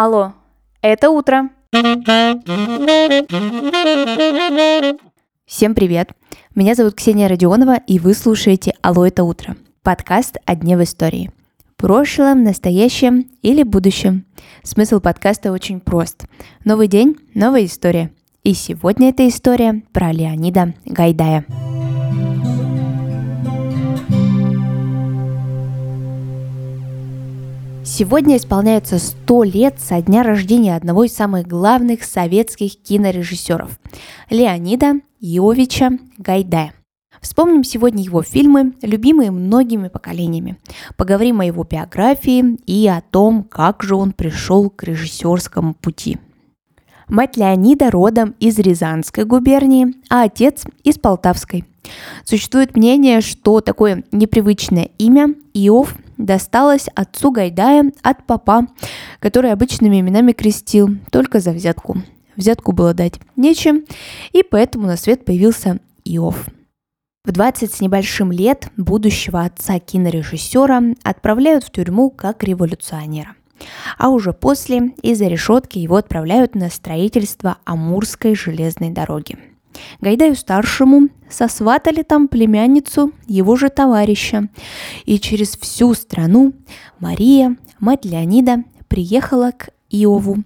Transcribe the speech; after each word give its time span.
Алло, 0.00 0.32
это 0.80 1.10
утро. 1.10 1.50
Всем 5.44 5.74
привет. 5.74 6.12
Меня 6.54 6.76
зовут 6.76 6.94
Ксения 6.94 7.26
Родионова, 7.26 7.80
и 7.84 7.98
вы 7.98 8.14
слушаете 8.14 8.74
«Алло, 8.80 9.04
это 9.04 9.24
утро»– 9.24 9.56
подкаст 9.82 10.36
о 10.44 10.54
дне 10.54 10.78
в 10.78 10.84
истории. 10.84 11.32
Прошлом, 11.76 12.44
настоящем 12.44 13.26
или 13.42 13.64
будущем. 13.64 14.24
Смысл 14.62 15.00
подкаста 15.00 15.50
очень 15.50 15.80
прост. 15.80 16.26
Новый 16.64 16.86
день– 16.86 17.16
новая 17.34 17.64
история. 17.64 18.12
И 18.44 18.54
сегодня 18.54 19.08
эта 19.08 19.26
история 19.26 19.82
про 19.92 20.12
Леонида 20.12 20.74
Гайдая. 20.84 21.44
Сегодня 27.98 28.36
исполняется 28.36 29.00
100 29.00 29.42
лет 29.42 29.80
со 29.80 30.00
дня 30.00 30.22
рождения 30.22 30.76
одного 30.76 31.02
из 31.02 31.12
самых 31.12 31.48
главных 31.48 32.04
советских 32.04 32.80
кинорежиссеров– 32.80 33.76
Леонида 34.30 35.00
Иовича 35.18 35.98
Гайдая. 36.16 36.74
Вспомним 37.20 37.64
сегодня 37.64 38.04
его 38.04 38.22
фильмы, 38.22 38.74
любимые 38.82 39.32
многими 39.32 39.88
поколениями. 39.88 40.58
Поговорим 40.96 41.40
о 41.40 41.44
его 41.44 41.64
биографии 41.64 42.60
и 42.66 42.86
о 42.86 43.00
том, 43.00 43.42
как 43.42 43.82
же 43.82 43.96
он 43.96 44.12
пришел 44.12 44.70
к 44.70 44.84
режиссерскому 44.84 45.74
пути. 45.74 46.18
Мать 47.08 47.36
Леонида 47.36 47.90
родом 47.90 48.36
из 48.38 48.60
Рязанской 48.60 49.24
губернии, 49.24 49.96
а 50.08 50.22
отец 50.22 50.66
из 50.84 51.00
Полтавской. 51.00 51.64
Существует 52.22 52.76
мнение, 52.76 53.22
что 53.22 53.60
такое 53.60 54.04
непривычное 54.12 54.90
имя 54.98 55.34
Иов 55.52 55.96
досталось 56.18 56.88
отцу 56.94 57.30
Гайдая 57.30 57.92
от 58.02 58.26
папа, 58.26 58.66
который 59.20 59.52
обычными 59.52 60.00
именами 60.00 60.32
крестил 60.32 60.90
только 61.10 61.40
за 61.40 61.52
взятку. 61.52 62.02
Взятку 62.36 62.72
было 62.72 62.92
дать 62.92 63.18
нечем, 63.36 63.84
и 64.32 64.42
поэтому 64.42 64.86
на 64.86 64.96
свет 64.96 65.24
появился 65.24 65.80
Иов. 66.04 66.46
В 67.24 67.32
20 67.32 67.72
с 67.72 67.80
небольшим 67.80 68.32
лет 68.32 68.70
будущего 68.76 69.42
отца 69.42 69.78
кинорежиссера 69.78 70.94
отправляют 71.02 71.64
в 71.64 71.70
тюрьму 71.70 72.10
как 72.10 72.44
революционера. 72.44 73.34
А 73.98 74.08
уже 74.08 74.32
после 74.32 74.92
из-за 75.02 75.26
решетки 75.26 75.78
его 75.78 75.96
отправляют 75.96 76.54
на 76.54 76.70
строительство 76.70 77.58
Амурской 77.64 78.34
железной 78.34 78.90
дороги. 78.90 79.36
Гайдаю-старшему 80.00 81.08
сосватали 81.28 82.02
там 82.02 82.28
племянницу 82.28 83.12
его 83.26 83.56
же 83.56 83.68
товарища. 83.68 84.48
И 85.04 85.18
через 85.18 85.56
всю 85.56 85.94
страну 85.94 86.52
Мария, 87.00 87.56
мать 87.78 88.04
Леонида, 88.04 88.64
приехала 88.88 89.52
к 89.52 89.70
Иову. 89.90 90.38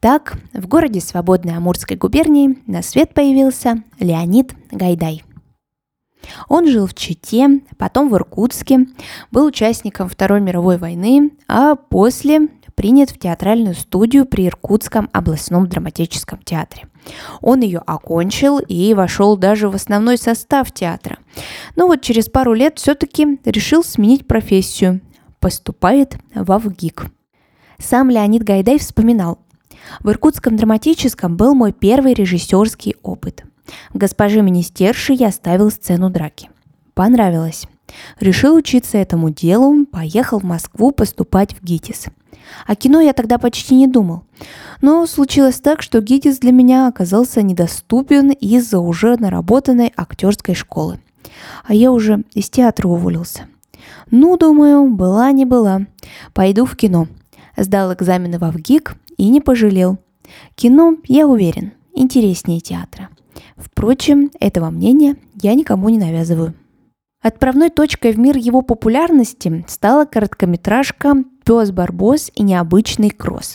Так, 0.00 0.36
в 0.52 0.66
городе 0.66 1.00
Свободной 1.00 1.56
Амурской 1.56 1.96
губернии 1.96 2.58
на 2.66 2.82
свет 2.82 3.14
появился 3.14 3.84
Леонид 4.00 4.52
Гайдай. 4.70 5.22
Он 6.48 6.66
жил 6.68 6.86
в 6.86 6.94
Чите, 6.94 7.60
потом 7.78 8.08
в 8.08 8.16
Иркутске, 8.16 8.86
был 9.30 9.46
участником 9.46 10.08
Второй 10.08 10.40
мировой 10.40 10.76
войны, 10.78 11.30
а 11.48 11.74
после 11.76 12.48
принят 12.74 13.10
в 13.10 13.18
театральную 13.18 13.74
студию 13.74 14.26
при 14.26 14.46
Иркутском 14.46 15.08
областном 15.12 15.68
драматическом 15.68 16.40
театре. 16.42 16.88
Он 17.40 17.60
ее 17.60 17.80
окончил 17.86 18.58
и 18.58 18.94
вошел 18.94 19.36
даже 19.36 19.68
в 19.68 19.74
основной 19.74 20.18
состав 20.18 20.72
театра. 20.72 21.18
Но 21.76 21.86
вот 21.86 22.02
через 22.02 22.28
пару 22.28 22.52
лет 22.54 22.78
все-таки 22.78 23.38
решил 23.44 23.82
сменить 23.82 24.26
профессию. 24.26 25.00
Поступает 25.40 26.16
в 26.34 26.52
Авгик. 26.52 27.06
Сам 27.78 28.10
Леонид 28.10 28.44
Гайдай 28.44 28.78
вспоминал. 28.78 29.38
В 30.00 30.10
Иркутском 30.10 30.56
драматическом 30.56 31.36
был 31.36 31.54
мой 31.54 31.72
первый 31.72 32.14
режиссерский 32.14 32.94
опыт. 33.02 33.44
В 33.92 33.98
«Госпоже 33.98 34.42
Министерши» 34.42 35.12
я 35.12 35.32
ставил 35.32 35.70
сцену 35.70 36.10
драки. 36.10 36.50
Понравилось. 36.94 37.66
Решил 38.20 38.54
учиться 38.54 38.98
этому 38.98 39.30
делу, 39.30 39.84
поехал 39.86 40.38
в 40.38 40.44
Москву 40.44 40.92
поступать 40.92 41.54
в 41.54 41.62
ГИТИС– 41.62 42.06
о 42.66 42.76
кино 42.76 43.00
я 43.00 43.12
тогда 43.12 43.38
почти 43.38 43.74
не 43.74 43.86
думал. 43.86 44.24
Но 44.80 45.06
случилось 45.06 45.60
так, 45.60 45.82
что 45.82 46.00
ГИТИС 46.00 46.38
для 46.38 46.52
меня 46.52 46.88
оказался 46.88 47.42
недоступен 47.42 48.30
из-за 48.30 48.78
уже 48.78 49.16
наработанной 49.16 49.92
актерской 49.96 50.54
школы. 50.54 51.00
А 51.64 51.74
я 51.74 51.92
уже 51.92 52.24
из 52.34 52.50
театра 52.50 52.88
уволился. 52.88 53.46
Ну, 54.10 54.36
думаю, 54.36 54.88
была 54.88 55.32
не 55.32 55.44
была. 55.44 55.86
Пойду 56.34 56.64
в 56.64 56.76
кино. 56.76 57.08
Сдал 57.56 57.92
экзамены 57.92 58.38
в 58.38 58.50
ВГИК 58.50 58.96
и 59.16 59.28
не 59.28 59.40
пожалел. 59.40 59.98
Кино, 60.54 60.96
я 61.04 61.26
уверен, 61.26 61.72
интереснее 61.94 62.60
театра. 62.60 63.08
Впрочем, 63.56 64.30
этого 64.40 64.70
мнения 64.70 65.16
я 65.40 65.54
никому 65.54 65.88
не 65.88 65.98
навязываю. 65.98 66.54
Отправной 67.22 67.70
точкой 67.70 68.12
в 68.12 68.18
мир 68.18 68.36
его 68.36 68.62
популярности 68.62 69.64
стала 69.68 70.06
короткометражка 70.06 71.14
«Пес 71.44 71.70
Барбос 71.70 72.32
и 72.34 72.42
необычный 72.42 73.10
кросс». 73.10 73.54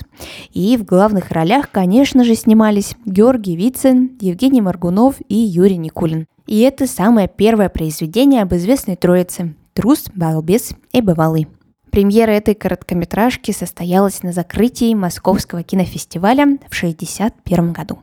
И 0.53 0.77
в 0.77 0.85
главных 0.85 1.31
ролях, 1.31 1.69
конечно 1.69 2.23
же, 2.23 2.35
снимались 2.35 2.95
Георгий 3.05 3.57
Вицин, 3.57 4.17
Евгений 4.21 4.61
Маргунов 4.61 5.15
и 5.27 5.35
Юрий 5.35 5.77
Никулин. 5.77 6.27
И 6.45 6.61
это 6.61 6.87
самое 6.87 7.27
первое 7.27 7.67
произведение 7.67 8.41
об 8.41 8.53
известной 8.55 8.95
троице– 8.95 9.53
«Трус», 9.73 10.05
«Балбес» 10.15 10.71
и 10.93 11.01
«Бывалый». 11.01 11.49
Премьера 11.91 12.31
этой 12.31 12.55
короткометражки 12.55 13.51
состоялась 13.51 14.23
на 14.23 14.31
закрытии 14.31 14.93
Московского 14.93 15.63
кинофестиваля 15.63 16.43
в 16.43 16.77
1961 16.77 17.73
году. 17.73 17.99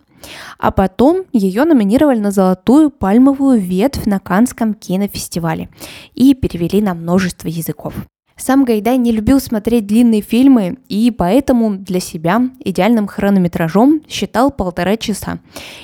А 0.58 0.70
потом 0.70 1.24
ее 1.32 1.64
номинировали 1.64 2.18
на 2.18 2.30
золотую 2.30 2.90
пальмовую 2.90 3.60
ветвь 3.60 4.06
на 4.06 4.18
Канском 4.18 4.74
кинофестивале 4.74 5.68
и 6.14 6.34
перевели 6.34 6.80
на 6.80 6.94
множество 6.94 7.48
языков. 7.48 7.94
Сам 8.36 8.64
Гайдай 8.64 8.98
не 8.98 9.12
любил 9.12 9.40
смотреть 9.40 9.86
длинные 9.86 10.20
фильмы, 10.20 10.78
и 10.88 11.10
поэтому 11.12 11.76
для 11.76 12.00
себя 12.00 12.42
идеальным 12.58 13.06
хронометражом 13.06 14.02
считал 14.08 14.50
полтора 14.50 14.96
часа 14.96 15.38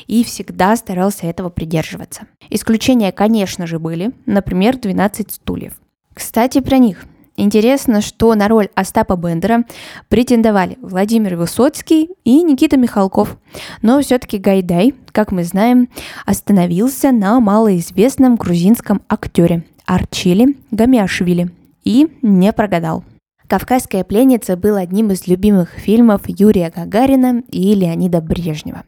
и 0.06 0.25
всегда 0.25 0.75
старался 0.75 1.27
этого 1.27 1.49
придерживаться. 1.49 2.22
Исключения, 2.49 3.12
конечно 3.12 3.67
же, 3.67 3.78
были, 3.78 4.12
например, 4.27 4.77
«12 4.77 5.31
стульев». 5.31 5.81
Кстати, 6.12 6.61
про 6.61 6.78
них. 6.78 7.05
Интересно, 7.41 8.03
что 8.03 8.34
на 8.34 8.49
роль 8.49 8.69
Остапа 8.75 9.17
Бендера 9.17 9.65
претендовали 10.11 10.77
Владимир 10.83 11.37
Высоцкий 11.37 12.11
и 12.23 12.43
Никита 12.43 12.77
Михалков. 12.77 13.39
Но 13.81 13.99
все-таки 14.03 14.37
Гайдай, 14.37 14.95
как 15.11 15.33
мы 15.33 15.45
знаем, 15.45 15.89
остановился 16.27 17.12
на 17.12 17.41
малоизвестном 17.41 18.37
грузинском 18.37 19.01
актере 19.09 19.65
Арчили 19.87 20.59
Гамиашвили 20.71 21.51
и 21.83 22.09
не 22.21 22.53
прогадал. 22.53 23.05
«Кавказская 23.49 24.05
пленница» 24.05 24.59
был 24.59 24.77
одним 24.77 25.11
из 25.11 25.27
любимых 25.27 25.71
фильмов 25.71 26.21
Юрия 26.27 26.71
Гагарина 26.71 27.43
и 27.49 27.75
Леонида 27.75 28.21
Брежнева. 28.21 28.84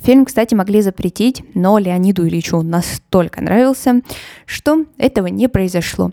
Фильм, 0.00 0.24
кстати, 0.24 0.54
могли 0.54 0.80
запретить, 0.80 1.42
но 1.54 1.78
Леониду 1.78 2.26
Ильичу 2.26 2.62
настолько 2.62 3.42
нравился, 3.42 4.02
что 4.46 4.84
этого 4.96 5.26
не 5.26 5.48
произошло. 5.48 6.12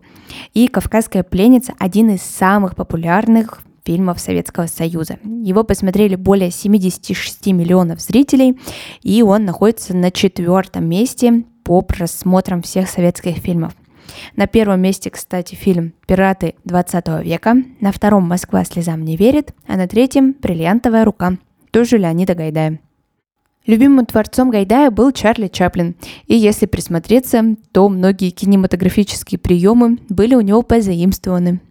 И 0.54 0.68
«Кавказская 0.68 1.24
пленница»– 1.24 1.74
один 1.80 2.10
из 2.10 2.22
самых 2.22 2.76
популярных 2.76 3.62
фильмов 3.86 4.20
Советского 4.20 4.66
Союза. 4.66 5.20
Его 5.24 5.64
посмотрели 5.64 6.16
более 6.16 6.50
76 6.50 7.48
миллионов 7.48 8.02
зрителей, 8.02 8.60
и 9.04 9.22
он 9.22 9.46
находится 9.46 9.96
на 9.96 10.12
четвертом 10.12 10.90
месте 10.90 11.44
по 11.64 11.82
просмотрам 11.82 12.62
всех 12.62 12.90
советских 12.90 13.38
фильмов. 13.38 13.74
На 14.36 14.48
первом 14.48 14.82
месте, 14.82 15.10
кстати, 15.10 15.56
фильм 15.56 15.94
«Пираты 16.08 16.56
20 16.64 17.24
века», 17.24 17.56
на 17.80 17.92
втором 17.92 18.28
«Москва 18.28 18.64
слезам 18.64 19.04
не 19.04 19.18
верит», 19.18 19.54
а 19.68 19.78
на 19.78 19.88
третьем 19.88 20.36
«Бриллиантовая 20.40 21.06
рука», 21.06 21.38
тоже 21.72 21.98
Леонида 21.98 22.36
Гайдая. 22.36 22.80
Любимым 23.68 24.06
творцом 24.06 24.52
Гайдая 24.52 24.92
был 24.92 25.12
Чарли 25.12 25.48
Чаплин, 25.48 25.96
и 26.28 26.36
если 26.36 26.68
присмотреться, 26.68 27.56
то 27.72 27.90
многие 27.90 28.30
кинематографические 28.30 29.40
приемы 29.40 29.98
были 30.08 30.36
у 30.36 30.42
него 30.42 30.62
позаимствованы. 30.62 31.62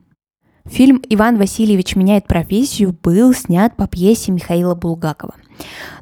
Фильм 0.67 1.03
«Иван 1.09 1.37
Васильевич 1.37 1.95
меняет 1.95 2.27
профессию» 2.27 2.97
был 3.03 3.33
снят 3.35 3.77
по 3.77 3.87
пьесе 3.87 4.33
Михаила 4.33 4.75
Булгакова. 4.75 5.35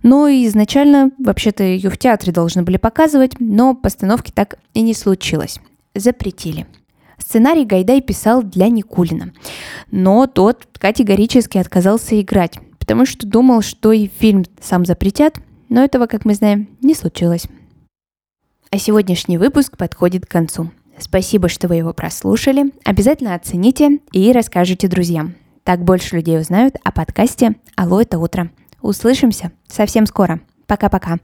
Но 0.03 0.29
изначально, 0.29 1.11
вообще-то, 1.19 1.63
ее 1.63 1.91
в 1.91 1.99
театре 1.99 2.33
должны 2.33 2.63
были 2.63 2.79
показывать, 2.79 3.33
но 3.39 3.75
постановки 3.75 4.31
так 4.31 4.59
и 4.73 4.81
не 4.81 4.95
случилось. 4.95 5.59
Запретили. 5.95 6.67
Сценарий 7.19 7.67
Гайдай 7.67 8.01
писал 8.01 8.43
для 8.43 8.69
Никулина, 8.69 9.33
но 9.91 10.27
тот 10.27 10.67
категорически 10.79 11.59
отказался 11.59 12.19
играть, 12.21 12.59
потому 12.79 13.05
что 13.05 13.27
думал, 13.27 13.63
что 13.63 13.93
и 13.93 14.07
фильм 14.07 14.45
сам 14.61 14.87
запретят, 14.87 15.41
но 15.73 15.83
этого, 15.83 16.07
как 16.07 16.27
мы 16.27 16.35
знаем, 16.35 16.69
не 16.83 16.95
случилось. 16.95 17.47
А 18.71 18.79
сегодняшний 18.79 19.39
выпуск 19.39 19.79
подходит 19.79 20.27
к 20.27 20.31
концу. 20.31 20.71
Спасибо, 20.99 21.49
что 21.49 21.67
вы 21.67 21.77
его 21.77 21.95
прослушали. 21.95 22.73
Обязательно 22.85 23.35
оцените 23.35 24.01
и 24.13 24.33
расскажите 24.33 24.87
друзьям. 24.87 25.35
Так 25.65 25.83
больше 25.83 26.17
людей 26.17 26.39
узнают 26.39 26.77
о 26.85 26.93
подкасте 26.93 27.57
«Алло, 27.75 28.03
это 28.03 28.19
утро». 28.19 28.51
Услышимся 28.83 29.51
совсем 29.67 30.05
скоро. 30.07 30.41
Пока-пока. 30.67 31.19